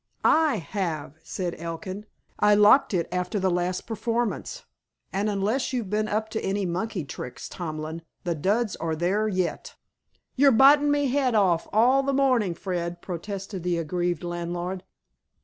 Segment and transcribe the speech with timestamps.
[0.25, 2.07] "I have," said Elkin.
[2.39, 4.63] "I locked it after the last performance,
[5.13, 9.75] and, unless you've been up to any monkey tricks, Tomlin, the duds are there yet."
[10.35, 14.83] "You're bitin' me 'ead off all the mornin', Fred," protested the aggrieved landlord.